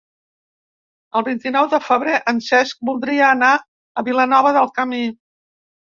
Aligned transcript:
El 1.19 1.25
vint-i-nou 1.27 1.67
de 1.75 1.81
febrer 1.89 2.17
en 2.33 2.41
Cesc 2.47 2.83
voldria 2.91 3.31
anar 3.37 3.53
a 4.03 4.09
Vilanova 4.13 4.59
del 4.61 4.77
Camí. 4.81 5.07